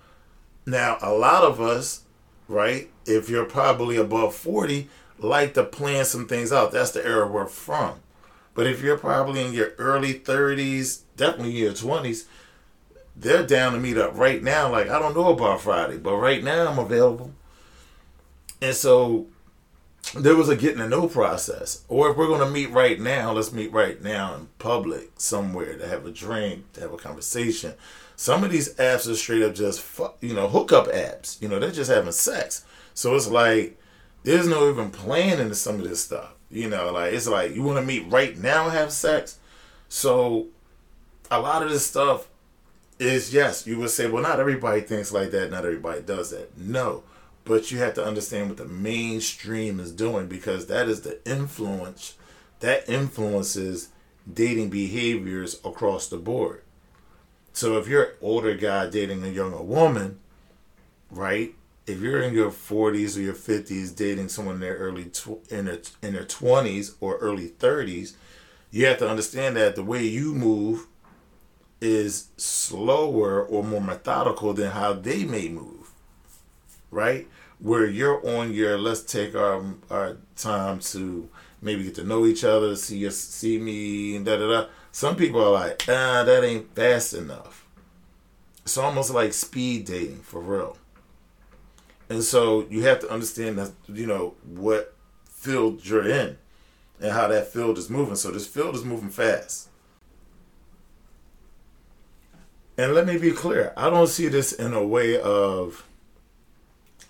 Now, 0.66 0.98
a 1.00 1.12
lot 1.12 1.44
of 1.44 1.60
us, 1.60 2.02
right, 2.46 2.90
if 3.06 3.28
you're 3.28 3.44
probably 3.44 3.96
above 3.96 4.34
40, 4.34 4.88
like 5.18 5.54
to 5.54 5.64
plan 5.64 6.04
some 6.04 6.26
things 6.26 6.52
out. 6.52 6.72
That's 6.72 6.92
the 6.92 7.04
era 7.04 7.26
we're 7.26 7.46
from. 7.46 8.00
But 8.54 8.66
if 8.66 8.82
you're 8.82 8.98
probably 8.98 9.44
in 9.44 9.52
your 9.52 9.72
early 9.78 10.14
30s, 10.14 11.02
definitely 11.16 11.52
your 11.52 11.72
20s, 11.72 12.24
they're 13.16 13.46
down 13.46 13.72
to 13.72 13.78
meet 13.78 13.96
up 13.96 14.16
right 14.16 14.42
now. 14.42 14.70
Like, 14.70 14.88
I 14.88 14.98
don't 14.98 15.16
know 15.16 15.32
about 15.32 15.60
Friday, 15.60 15.96
but 15.96 16.16
right 16.16 16.42
now 16.42 16.68
I'm 16.68 16.78
available. 16.78 17.32
And 18.60 18.74
so 18.74 19.26
there 20.14 20.36
was 20.36 20.48
a 20.48 20.56
getting 20.56 20.78
to 20.78 20.88
know 20.88 21.08
process. 21.08 21.84
Or 21.88 22.10
if 22.10 22.16
we're 22.16 22.26
going 22.26 22.46
to 22.46 22.50
meet 22.50 22.70
right 22.70 22.98
now, 22.98 23.32
let's 23.32 23.52
meet 23.52 23.72
right 23.72 24.00
now 24.02 24.34
in 24.34 24.48
public 24.58 25.10
somewhere 25.18 25.76
to 25.76 25.86
have 25.86 26.06
a 26.06 26.10
drink, 26.10 26.72
to 26.74 26.80
have 26.80 26.92
a 26.92 26.96
conversation. 26.96 27.74
Some 28.18 28.42
of 28.42 28.50
these 28.50 28.74
apps 28.74 29.08
are 29.08 29.14
straight 29.14 29.44
up 29.44 29.54
just, 29.54 29.80
you 30.20 30.34
know, 30.34 30.48
hookup 30.48 30.88
apps. 30.88 31.40
You 31.40 31.46
know, 31.46 31.60
they're 31.60 31.70
just 31.70 31.88
having 31.88 32.10
sex. 32.10 32.64
So 32.92 33.14
it's 33.14 33.28
like, 33.28 33.78
there's 34.24 34.48
no 34.48 34.68
even 34.68 34.90
planning 34.90 35.48
to 35.48 35.54
some 35.54 35.76
of 35.76 35.88
this 35.88 36.02
stuff. 36.02 36.34
You 36.50 36.68
know, 36.68 36.90
like, 36.90 37.12
it's 37.12 37.28
like, 37.28 37.54
you 37.54 37.62
want 37.62 37.78
to 37.78 37.84
meet 37.84 38.10
right 38.10 38.36
now 38.36 38.64
and 38.64 38.72
have 38.72 38.90
sex? 38.90 39.38
So 39.88 40.48
a 41.30 41.38
lot 41.38 41.62
of 41.62 41.70
this 41.70 41.86
stuff 41.86 42.26
is 42.98 43.32
yes, 43.32 43.68
you 43.68 43.78
would 43.78 43.90
say, 43.90 44.10
well, 44.10 44.24
not 44.24 44.40
everybody 44.40 44.80
thinks 44.80 45.12
like 45.12 45.30
that, 45.30 45.52
not 45.52 45.64
everybody 45.64 46.02
does 46.02 46.30
that. 46.30 46.58
No, 46.58 47.04
but 47.44 47.70
you 47.70 47.78
have 47.78 47.94
to 47.94 48.04
understand 48.04 48.48
what 48.48 48.58
the 48.58 48.64
mainstream 48.64 49.78
is 49.78 49.92
doing 49.92 50.26
because 50.26 50.66
that 50.66 50.88
is 50.88 51.02
the 51.02 51.24
influence 51.24 52.14
that 52.58 52.88
influences 52.88 53.90
dating 54.30 54.70
behaviors 54.70 55.60
across 55.64 56.08
the 56.08 56.16
board. 56.16 56.62
So 57.58 57.76
if 57.76 57.88
you're 57.88 58.04
an 58.04 58.12
older 58.22 58.54
guy 58.54 58.88
dating 58.88 59.24
a 59.24 59.26
younger 59.26 59.60
woman, 59.60 60.20
right? 61.10 61.56
If 61.88 61.98
you're 61.98 62.22
in 62.22 62.32
your 62.32 62.52
40s 62.52 63.16
or 63.16 63.20
your 63.20 63.34
50s 63.34 63.96
dating 63.96 64.28
someone 64.28 64.54
in 64.54 64.60
their 64.60 64.76
early 64.76 65.06
tw- 65.06 65.42
in 65.50 65.64
their 65.64 65.80
in 66.00 66.12
their 66.12 66.24
20s 66.24 66.94
or 67.00 67.16
early 67.16 67.48
30s, 67.48 68.14
you 68.70 68.86
have 68.86 68.98
to 68.98 69.10
understand 69.10 69.56
that 69.56 69.74
the 69.74 69.82
way 69.82 70.04
you 70.04 70.36
move 70.36 70.86
is 71.80 72.28
slower 72.36 73.42
or 73.42 73.64
more 73.64 73.80
methodical 73.80 74.54
than 74.54 74.70
how 74.70 74.92
they 74.92 75.24
may 75.24 75.48
move, 75.48 75.90
right? 76.92 77.26
Where 77.58 77.86
you're 77.86 78.24
on 78.24 78.54
your 78.54 78.78
let's 78.78 79.02
take 79.02 79.34
our 79.34 79.64
our 79.90 80.18
time 80.36 80.78
to 80.92 81.28
maybe 81.60 81.82
get 81.82 81.96
to 81.96 82.04
know 82.04 82.24
each 82.24 82.44
other, 82.44 82.76
see 82.76 82.98
you 82.98 83.10
see 83.10 83.58
me, 83.58 84.14
and 84.14 84.24
da 84.24 84.36
da 84.36 84.46
da. 84.48 84.68
Some 84.98 85.14
people 85.14 85.40
are 85.40 85.52
like, 85.52 85.84
ah, 85.88 86.24
that 86.24 86.42
ain't 86.42 86.74
fast 86.74 87.14
enough. 87.14 87.64
It's 88.64 88.76
almost 88.76 89.14
like 89.14 89.32
speed 89.32 89.84
dating 89.84 90.22
for 90.22 90.40
real. 90.40 90.76
And 92.08 92.24
so 92.24 92.66
you 92.68 92.82
have 92.82 92.98
to 93.02 93.08
understand 93.08 93.58
that 93.58 93.70
you 93.86 94.08
know 94.08 94.34
what 94.44 94.96
field 95.24 95.86
you're 95.86 96.04
in 96.04 96.36
and 97.00 97.12
how 97.12 97.28
that 97.28 97.46
field 97.46 97.78
is 97.78 97.88
moving. 97.88 98.16
So 98.16 98.32
this 98.32 98.48
field 98.48 98.74
is 98.74 98.84
moving 98.84 99.10
fast. 99.10 99.68
And 102.76 102.92
let 102.92 103.06
me 103.06 103.18
be 103.18 103.30
clear, 103.30 103.72
I 103.76 103.90
don't 103.90 104.08
see 104.08 104.26
this 104.26 104.52
in 104.52 104.72
a 104.72 104.84
way 104.84 105.16
of 105.20 105.86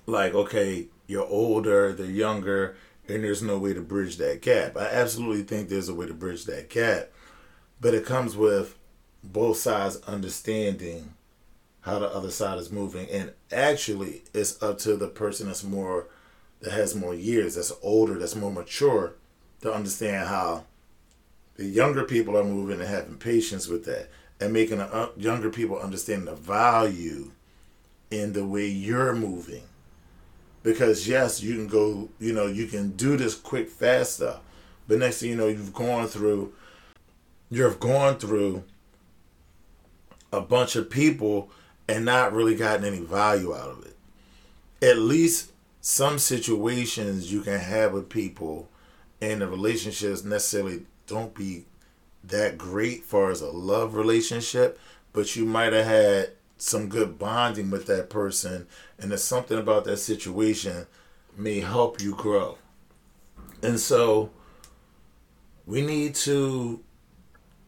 like, 0.04 0.34
okay, 0.34 0.88
you're 1.06 1.26
older, 1.26 1.94
they're 1.94 2.04
younger, 2.04 2.76
and 3.08 3.24
there's 3.24 3.40
no 3.40 3.56
way 3.56 3.72
to 3.72 3.80
bridge 3.80 4.18
that 4.18 4.42
gap. 4.42 4.76
I 4.76 4.88
absolutely 4.88 5.44
think 5.44 5.70
there's 5.70 5.88
a 5.88 5.94
way 5.94 6.04
to 6.04 6.12
bridge 6.12 6.44
that 6.44 6.68
gap, 6.68 7.12
but 7.80 7.94
it 7.94 8.04
comes 8.04 8.36
with 8.36 8.76
both 9.22 9.56
sides 9.56 10.00
understanding 10.06 11.14
how 11.80 11.98
the 11.98 12.08
other 12.08 12.30
side 12.30 12.58
is 12.58 12.70
moving, 12.70 13.08
and 13.10 13.32
actually, 13.52 14.22
it's 14.34 14.62
up 14.62 14.78
to 14.78 14.96
the 14.96 15.08
person 15.08 15.46
that's 15.46 15.64
more 15.64 16.06
that 16.60 16.72
has 16.72 16.94
more 16.94 17.14
years, 17.14 17.54
that's 17.54 17.72
older, 17.82 18.18
that's 18.18 18.34
more 18.34 18.50
mature, 18.50 19.14
to 19.60 19.72
understand 19.72 20.26
how 20.26 20.64
the 21.54 21.64
younger 21.64 22.02
people 22.02 22.36
are 22.36 22.44
moving 22.44 22.80
and 22.80 22.88
having 22.88 23.16
patience 23.16 23.68
with 23.68 23.84
that, 23.84 24.08
and 24.40 24.52
making 24.52 24.78
the 24.78 24.92
uh, 24.92 25.10
younger 25.16 25.50
people 25.50 25.78
understand 25.78 26.26
the 26.26 26.34
value 26.34 27.30
in 28.10 28.32
the 28.32 28.44
way 28.44 28.66
you're 28.66 29.14
moving 29.14 29.62
because 30.62 31.08
yes, 31.08 31.42
you 31.42 31.54
can 31.54 31.66
go, 31.66 32.08
you 32.18 32.32
know, 32.32 32.46
you 32.46 32.66
can 32.66 32.90
do 32.92 33.16
this 33.16 33.34
quick, 33.34 33.68
fast 33.68 34.16
stuff. 34.16 34.40
But 34.86 34.98
next 34.98 35.20
thing 35.20 35.30
you 35.30 35.36
know, 35.36 35.46
you've 35.46 35.72
gone 35.72 36.06
through, 36.06 36.52
you've 37.50 37.80
gone 37.80 38.18
through 38.18 38.64
a 40.32 40.40
bunch 40.40 40.76
of 40.76 40.90
people 40.90 41.50
and 41.88 42.04
not 42.04 42.32
really 42.32 42.54
gotten 42.54 42.84
any 42.84 43.00
value 43.00 43.54
out 43.54 43.70
of 43.70 43.86
it. 43.86 43.96
At 44.82 44.98
least 44.98 45.52
some 45.80 46.18
situations 46.18 47.32
you 47.32 47.40
can 47.40 47.58
have 47.58 47.92
with 47.92 48.08
people 48.08 48.68
and 49.20 49.40
the 49.40 49.48
relationships 49.48 50.22
necessarily 50.22 50.82
don't 51.06 51.34
be 51.34 51.64
that 52.24 52.58
great 52.58 53.04
far 53.04 53.30
as 53.30 53.40
a 53.40 53.50
love 53.50 53.94
relationship, 53.94 54.78
but 55.12 55.34
you 55.34 55.44
might 55.44 55.72
have 55.72 55.86
had 55.86 56.30
some 56.58 56.88
good 56.88 57.18
bonding 57.18 57.70
with 57.70 57.86
that 57.86 58.10
person 58.10 58.66
and 58.98 59.10
there's 59.10 59.24
something 59.24 59.58
about 59.58 59.84
that 59.84 59.96
situation 59.96 60.86
may 61.36 61.60
help 61.60 62.02
you 62.02 62.14
grow. 62.14 62.58
And 63.62 63.80
so 63.80 64.30
we 65.66 65.80
need 65.82 66.14
to 66.16 66.80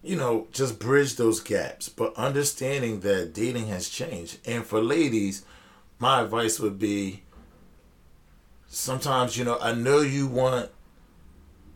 you 0.02 0.16
know 0.16 0.46
just 0.52 0.78
bridge 0.78 1.16
those 1.16 1.40
gaps 1.40 1.88
but 1.88 2.14
understanding 2.16 3.00
that 3.00 3.34
dating 3.34 3.66
has 3.66 3.88
changed 3.88 4.38
and 4.46 4.64
for 4.64 4.80
ladies 4.80 5.44
my 5.98 6.22
advice 6.22 6.58
would 6.58 6.78
be 6.78 7.22
sometimes 8.70 9.36
you 9.36 9.44
know 9.44 9.58
I 9.60 9.74
know 9.74 10.00
you 10.00 10.26
want 10.26 10.70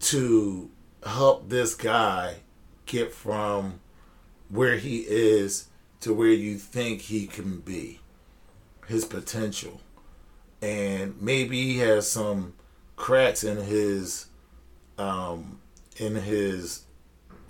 to 0.00 0.70
help 1.04 1.48
this 1.48 1.74
guy 1.74 2.36
get 2.86 3.12
from 3.12 3.80
where 4.48 4.76
he 4.76 4.98
is 5.00 5.68
to 6.00 6.14
where 6.14 6.28
you 6.28 6.58
think 6.58 7.02
he 7.02 7.26
can 7.26 7.60
be, 7.60 8.00
his 8.86 9.04
potential. 9.04 9.80
And 10.60 11.20
maybe 11.20 11.60
he 11.62 11.78
has 11.78 12.10
some 12.10 12.54
cracks 12.96 13.42
in 13.42 13.56
his 13.56 14.26
um 14.96 15.58
in 15.96 16.14
his 16.14 16.84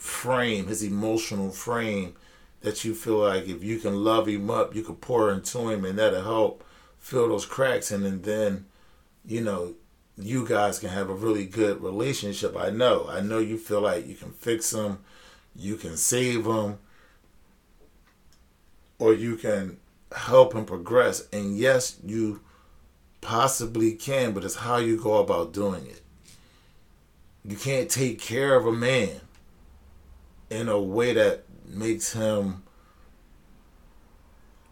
frame, 0.04 0.66
his 0.66 0.82
emotional 0.82 1.50
frame 1.50 2.14
that 2.60 2.84
you 2.84 2.94
feel 2.94 3.16
like 3.16 3.48
if 3.48 3.64
you 3.64 3.78
can 3.78 4.04
love 4.04 4.28
him 4.28 4.50
up, 4.50 4.74
you 4.74 4.82
can 4.82 4.96
pour 4.96 5.32
into 5.32 5.70
him 5.70 5.82
and 5.86 5.98
that'll 5.98 6.22
help 6.22 6.62
fill 6.98 7.28
those 7.28 7.46
cracks 7.46 7.90
in 7.90 8.04
and 8.04 8.22
then, 8.22 8.66
you 9.24 9.40
know, 9.40 9.74
you 10.18 10.46
guys 10.46 10.78
can 10.78 10.90
have 10.90 11.08
a 11.08 11.14
really 11.14 11.46
good 11.46 11.82
relationship. 11.82 12.54
I 12.54 12.68
know. 12.68 13.06
I 13.08 13.22
know 13.22 13.38
you 13.38 13.56
feel 13.56 13.80
like 13.80 14.06
you 14.06 14.14
can 14.14 14.30
fix 14.32 14.70
them, 14.70 14.98
you 15.56 15.76
can 15.76 15.96
save 15.96 16.44
them, 16.44 16.78
or 18.98 19.14
you 19.14 19.36
can 19.36 19.78
help 20.14 20.54
him 20.54 20.66
progress. 20.66 21.26
And 21.32 21.56
yes, 21.56 21.98
you 22.04 22.42
possibly 23.22 23.92
can, 23.92 24.32
but 24.32 24.44
it's 24.44 24.56
how 24.56 24.76
you 24.76 25.00
go 25.00 25.16
about 25.16 25.54
doing 25.54 25.86
it. 25.86 26.02
You 27.42 27.56
can't 27.56 27.90
take 27.90 28.20
care 28.20 28.54
of 28.54 28.66
a 28.66 28.72
man 28.72 29.22
in 30.54 30.68
a 30.68 30.80
way 30.80 31.12
that 31.12 31.44
makes 31.66 32.12
him. 32.12 32.62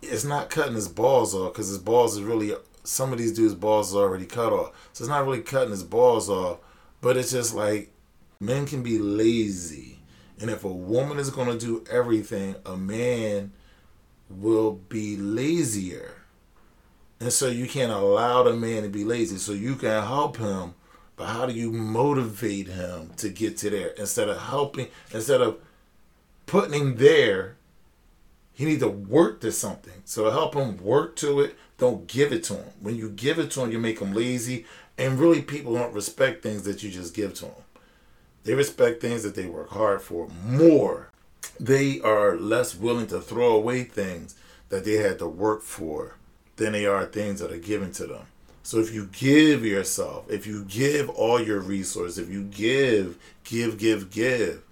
It's 0.01 0.25
not 0.25 0.51
cutting 0.51 0.75
his 0.75 0.89
balls 0.89 1.35
off 1.35 1.53
because 1.53 1.69
his 1.69 1.79
balls 1.79 2.17
is 2.17 2.23
really. 2.23 2.55
Some 2.85 3.13
of 3.13 3.19
these 3.19 3.33
dudes' 3.33 3.55
balls 3.55 3.95
are 3.95 4.03
already 4.03 4.27
cut 4.27 4.53
off. 4.53 4.73
So 4.93 5.05
it's 5.05 5.09
not 5.09 5.25
really 5.25 5.41
cutting 5.41 5.71
his 5.71 5.85
balls 5.85 6.29
off, 6.29 6.59
but 7.01 7.17
it's 7.17 7.31
just 7.31 7.55
like 7.55 7.93
men 8.41 8.67
can 8.67 8.83
be 8.83 8.99
lazy. 8.99 10.01
And 10.41 10.51
if 10.51 10.65
a 10.65 10.69
woman 10.69 11.19
is 11.19 11.31
going 11.31 11.57
to 11.57 11.65
do 11.65 11.85
everything, 11.89 12.57
a 12.67 12.77
man 12.77 13.53
will 14.29 14.73
be 14.73 15.17
lazier. 15.17 16.15
And 17.21 17.33
so 17.33 17.47
you 17.47 17.69
can't 17.69 17.93
allow 17.93 18.43
the 18.43 18.53
man 18.53 18.83
to 18.83 18.89
be 18.89 19.05
lazy. 19.05 19.37
So 19.37 19.53
you 19.53 19.77
can 19.77 20.03
help 20.03 20.39
him, 20.39 20.75
but 21.15 21.27
how 21.27 21.47
do 21.47 21.53
you 21.53 21.71
motivate 21.71 22.67
him 22.67 23.13
to 23.19 23.29
get 23.29 23.57
to 23.59 23.71
there? 23.71 23.89
Instead 23.91 24.29
of 24.29 24.41
helping, 24.41 24.89
instead 25.13 25.41
of 25.41 25.61
putting 26.47 26.75
him 26.75 26.97
there, 26.97 27.57
he 28.53 28.65
needs 28.65 28.83
to 28.83 28.89
work 28.89 29.41
to 29.41 29.53
something. 29.53 30.03
So 30.05 30.31
help 30.31 30.55
him 30.55 30.83
work 30.83 31.17
to 31.17 31.41
it. 31.41 31.57
Don't 31.79 32.07
give 32.07 32.33
it 32.33 32.45
to 32.45 32.55
him. 32.55 32.71
When 32.81 32.97
you 32.97 33.11
give 33.11 33.39
it 33.39 33.51
to 33.53 33.63
him, 33.63 33.73
you 33.73 33.79
make 33.79 34.01
him 34.01 34.13
lazy. 34.13 34.67
And 34.99 35.19
really, 35.19 35.43
people 35.43 35.75
don't 35.75 35.95
respect 35.95 36.43
things 36.43 36.65
that 36.65 36.83
you 36.83 36.91
just 36.91 37.15
give 37.15 37.35
to 37.35 37.47
them. 37.47 37.55
They 38.45 38.55
respect 38.55 39.01
things 39.01 39.23
that 39.23 39.35
they 39.35 39.47
work 39.47 39.71
hard 39.71 40.03
for 40.03 40.29
more 40.45 41.13
they 41.59 42.01
are 42.01 42.37
less 42.37 42.75
willing 42.75 43.07
to 43.09 43.21
throw 43.21 43.55
away 43.55 43.85
things 43.85 44.35
that 44.69 44.85
they 44.85 44.95
had 44.95 45.19
to 45.19 45.27
work 45.27 45.63
for 45.63 46.17
than 46.57 46.73
they 46.73 46.87
are 46.87 47.05
things 47.05 47.41
that 47.41 47.53
are 47.53 47.59
given 47.59 47.93
to 47.93 48.07
them. 48.07 48.27
So 48.63 48.79
if 48.79 48.95
you 48.95 49.09
give 49.13 49.65
yourself, 49.65 50.31
if 50.31 50.47
you 50.47 50.65
give 50.65 51.11
all 51.11 51.43
your 51.43 51.61
resources, 51.61 52.19
if 52.19 52.31
you 52.31 52.45
give, 52.45 53.19
give, 53.45 53.79
give, 53.79 54.11
give, 54.11 54.63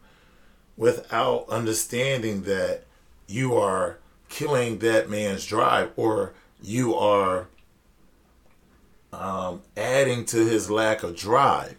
without 0.81 1.47
understanding 1.51 2.45
that 2.45 2.83
you 3.29 3.55
are 3.55 3.99
killing 4.31 4.79
that 4.79 5.11
man's 5.11 5.45
drive 5.45 5.91
or 5.95 6.33
you 6.63 6.95
are 6.95 7.49
um, 9.13 9.61
adding 9.77 10.25
to 10.25 10.39
his 10.39 10.71
lack 10.71 11.03
of 11.03 11.15
drive. 11.15 11.77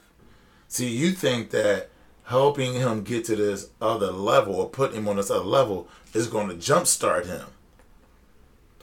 See, 0.68 0.88
you 0.88 1.14
think 1.14 1.50
that 1.50 1.90
helping 2.26 2.76
him 2.76 3.02
get 3.02 3.26
to 3.26 3.36
this 3.36 3.72
other 3.82 4.12
level 4.12 4.54
or 4.54 4.70
putting 4.70 4.98
him 4.98 5.08
on 5.08 5.16
this 5.16 5.32
other 5.32 5.44
level 5.44 5.88
is 6.14 6.28
going 6.28 6.50
to 6.50 6.56
jumpstart 6.56 7.26
him. 7.26 7.48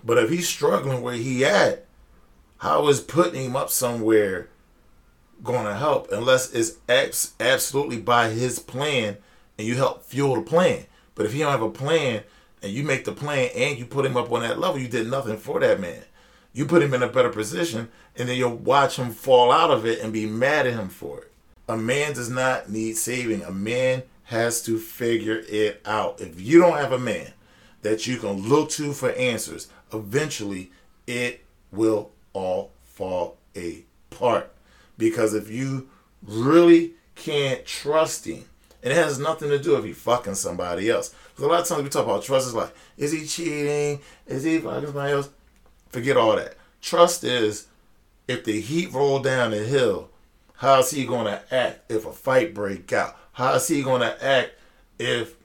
But 0.03 0.19
if 0.19 0.31
he's 0.31 0.49
struggling 0.49 1.01
where 1.01 1.15
he 1.15 1.45
at, 1.45 1.87
how 2.59 2.89
is 2.89 3.01
putting 3.01 3.45
him 3.45 3.55
up 3.55 3.71
somewhere 3.71 4.49
going 5.45 5.67
to 5.67 5.77
help 5.77 6.11
unless 6.11 6.53
it's 6.53 6.79
abs- 6.89 7.35
absolutely 7.39 8.01
by 8.01 8.31
his 8.31 8.59
plan 8.59 9.19
and 9.59 9.67
you 9.67 9.75
help 9.75 10.05
fuel 10.05 10.37
the 10.37 10.43
plan. 10.43 10.87
But 11.15 11.27
if 11.27 11.33
he 11.33 11.41
don't 11.41 11.51
have 11.51 11.63
a 11.63 11.71
plan 11.71 12.23
and 12.63 12.73
you 12.73 12.85
make 12.85 13.05
the 13.05 13.13
plan 13.13 13.51
and 13.55 13.79
you 13.79 13.85
put 13.85 14.07
him 14.07 14.17
up 14.17 14.31
on 14.33 14.43
that 14.43 14.59
level, 14.59 14.81
you 14.81 14.89
did 14.89 15.11
nothing 15.11 15.37
for 15.37 15.61
that 15.61 15.81
man. 15.81 16.05
You 16.53 16.65
put 16.65 16.83
him 16.83 16.95
in 16.95 17.03
a 17.03 17.09
better 17.09 17.29
position 17.29 17.89
and 18.17 18.29
then 18.29 18.37
you'll 18.37 18.55
watch 18.55 18.97
him 18.97 19.11
fall 19.11 19.53
out 19.53 19.71
of 19.71 19.85
it 19.85 20.01
and 20.01 20.13
be 20.13 20.27
mad 20.27 20.67
at 20.67 20.75
him 20.75 20.89
for 20.89 21.21
it. 21.21 21.33
A 21.69 21.77
man 21.77 22.15
does 22.15 22.31
not 22.31 22.71
need 22.71 22.97
saving. 22.97 23.43
A 23.43 23.51
man 23.51 24.05
has 24.25 24.63
to 24.63 24.79
figure 24.79 25.43
it 25.49 25.81
out. 25.85 26.21
If 26.21 26.41
you 26.41 26.61
don't 26.61 26.79
have 26.79 26.93
a 26.93 26.99
man 26.99 27.33
that 27.83 28.07
you 28.07 28.17
can 28.17 28.49
look 28.49 28.71
to 28.71 28.93
for 28.93 29.11
answers, 29.13 29.69
eventually 29.93 30.71
it 31.07 31.45
will 31.73 32.11
all 32.33 32.73
fall 32.85 33.39
apart. 33.55 34.53
Because 34.97 35.35
if 35.35 35.51
you 35.51 35.89
really 36.23 36.95
can't 37.15 37.65
trust 37.65 38.27
him, 38.27 38.45
and 38.83 38.93
it 38.93 38.97
has 38.97 39.19
nothing 39.19 39.51
to 39.51 39.59
do 39.59 39.77
if 39.77 39.85
he 39.85 39.93
fucking 39.93 40.35
somebody 40.35 40.91
else. 40.91 41.15
Because 41.31 41.45
a 41.45 41.49
lot 41.49 41.61
of 41.61 41.69
times 41.69 41.83
we 41.83 41.89
talk 41.89 42.05
about 42.05 42.23
trust 42.23 42.49
is 42.49 42.55
like, 42.55 42.75
is 42.97 43.13
he 43.13 43.27
cheating? 43.27 44.01
Is 44.27 44.45
he 44.45 44.59
fucking 44.59 44.87
somebody 44.87 45.13
else? 45.13 45.31
Forget 45.91 46.17
all 46.17 46.37
that. 46.37 46.57
Trust 46.81 47.25
is 47.25 47.67
if 48.29 48.45
the 48.45 48.61
heat 48.61 48.93
roll 48.93 49.19
down 49.19 49.51
the 49.51 49.59
hill, 49.59 50.11
how 50.57 50.81
is 50.81 50.91
he 50.91 51.07
to 51.07 51.43
act 51.51 51.91
if 51.91 52.07
a 52.07 52.13
fight 52.13 52.55
break 52.55 52.93
out? 52.93 53.17
How 53.33 53.55
is 53.55 53.69
he 53.69 53.83
to 53.83 54.25
act 54.25 54.53
if 54.99 55.37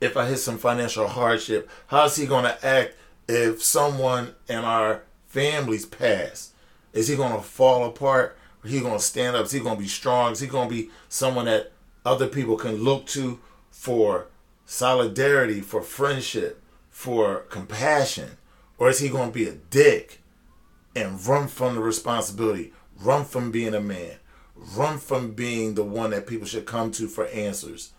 if 0.00 0.16
I 0.16 0.26
hit 0.26 0.38
some 0.38 0.58
financial 0.58 1.06
hardship? 1.06 1.68
How 1.88 2.04
is 2.04 2.16
he 2.16 2.26
to 2.26 2.66
act 2.66 2.94
if 3.28 3.62
someone 3.62 4.34
in 4.48 4.58
our 4.58 5.02
families 5.26 5.86
pass? 5.86 6.52
Is 6.92 7.08
he 7.08 7.16
to 7.16 7.40
fall 7.40 7.84
apart? 7.84 8.36
Is 8.64 8.72
he 8.72 8.80
to 8.80 8.98
stand 8.98 9.36
up? 9.36 9.46
Is 9.46 9.52
he 9.52 9.60
to 9.60 9.76
be 9.76 9.86
strong? 9.86 10.32
Is 10.32 10.40
he 10.40 10.48
to 10.48 10.66
be 10.66 10.90
someone 11.08 11.44
that 11.44 11.72
other 12.04 12.26
people 12.26 12.56
can 12.56 12.82
look 12.82 13.06
to 13.06 13.40
for 13.70 14.26
solidarity, 14.64 15.60
for 15.60 15.82
friendship, 15.82 16.62
for 16.90 17.40
compassion? 17.50 18.36
Or 18.78 18.88
is 18.88 18.98
he 18.98 19.08
going 19.08 19.30
to 19.30 19.34
be 19.34 19.48
a 19.48 19.54
dick 19.54 20.20
and 20.96 21.24
run 21.26 21.48
from 21.48 21.74
the 21.74 21.80
responsibility, 21.80 22.72
run 23.00 23.24
from 23.24 23.50
being 23.50 23.74
a 23.74 23.80
man, 23.80 24.16
run 24.54 24.98
from 24.98 25.32
being 25.32 25.74
the 25.74 25.84
one 25.84 26.10
that 26.10 26.26
people 26.26 26.46
should 26.46 26.66
come 26.66 26.90
to 26.92 27.06
for 27.06 27.26
answers? 27.26 27.92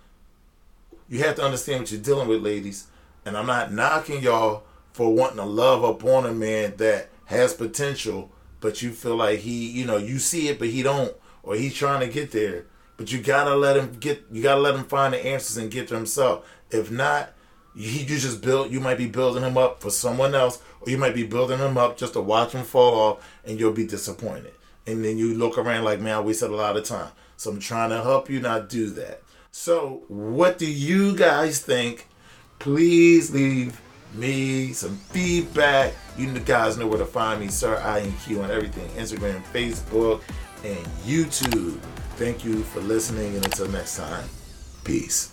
You 1.07 1.19
have 1.19 1.35
to 1.35 1.43
understand 1.43 1.81
what 1.81 1.91
you're 1.91 2.01
dealing 2.01 2.27
with, 2.27 2.41
ladies. 2.41 2.87
And 3.25 3.37
I'm 3.37 3.45
not 3.45 3.71
knocking 3.71 4.23
y'all 4.23 4.63
for 4.93 5.13
wanting 5.13 5.37
to 5.37 5.45
love 5.45 5.83
up 5.83 6.03
on 6.03 6.25
a 6.25 6.33
man 6.33 6.75
that 6.77 7.09
has 7.25 7.53
potential, 7.53 8.31
but 8.59 8.81
you 8.81 8.91
feel 8.91 9.15
like 9.15 9.39
he, 9.39 9.69
you 9.69 9.85
know, 9.85 9.97
you 9.97 10.19
see 10.19 10.47
it, 10.47 10.57
but 10.57 10.69
he 10.69 10.83
don't, 10.83 11.13
or 11.43 11.55
he's 11.55 11.73
trying 11.73 11.99
to 11.99 12.07
get 12.07 12.31
there. 12.31 12.65
But 13.01 13.11
you 13.11 13.17
gotta 13.17 13.55
let 13.55 13.77
him 13.77 13.95
get, 13.99 14.25
you 14.31 14.43
gotta 14.43 14.61
let 14.61 14.75
him 14.75 14.83
find 14.83 15.15
the 15.15 15.25
answers 15.25 15.57
and 15.57 15.71
get 15.71 15.87
to 15.87 15.95
himself. 15.95 16.47
If 16.69 16.91
not, 16.91 17.33
he 17.75 18.03
you 18.03 18.19
just 18.19 18.43
build, 18.43 18.71
you 18.71 18.79
might 18.79 18.99
be 18.99 19.07
building 19.07 19.41
him 19.41 19.57
up 19.57 19.81
for 19.81 19.89
someone 19.89 20.35
else, 20.35 20.61
or 20.81 20.91
you 20.91 20.99
might 20.99 21.15
be 21.15 21.23
building 21.23 21.57
him 21.57 21.79
up 21.79 21.97
just 21.97 22.13
to 22.13 22.21
watch 22.21 22.51
him 22.51 22.63
fall 22.63 22.93
off, 22.93 23.27
and 23.43 23.59
you'll 23.59 23.73
be 23.73 23.87
disappointed. 23.87 24.53
And 24.85 25.03
then 25.03 25.17
you 25.17 25.33
look 25.33 25.57
around 25.57 25.83
like, 25.83 25.99
man, 25.99 26.17
I 26.17 26.19
wasted 26.19 26.51
a 26.51 26.55
lot 26.55 26.77
of 26.77 26.83
time. 26.83 27.09
So 27.37 27.49
I'm 27.49 27.59
trying 27.59 27.89
to 27.89 28.03
help 28.03 28.29
you 28.29 28.39
not 28.39 28.69
do 28.69 28.91
that. 28.91 29.23
So, 29.49 30.03
what 30.07 30.59
do 30.59 30.71
you 30.71 31.15
guys 31.15 31.57
think? 31.57 32.07
Please 32.59 33.33
leave 33.33 33.81
me 34.13 34.73
some 34.73 34.95
feedback. 34.95 35.95
You 36.19 36.37
guys 36.41 36.77
know 36.77 36.85
where 36.85 36.99
to 36.99 37.05
find 37.07 37.39
me, 37.39 37.47
Sir 37.47 37.77
INQ, 37.77 38.43
on 38.43 38.51
everything 38.51 38.87
Instagram, 38.89 39.41
Facebook, 39.51 40.21
and 40.63 40.86
YouTube. 41.06 41.78
Thank 42.17 42.45
you 42.45 42.63
for 42.63 42.82
listening, 42.82 43.36
and 43.36 43.45
until 43.45 43.67
next 43.69 43.97
time, 43.97 44.28
peace. 44.84 45.30